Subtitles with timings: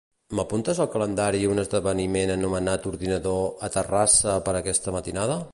[0.37, 5.43] M'apuntes al calendari un esdeveniment anomenat "ordinador" a Terrassa per aquesta matinada?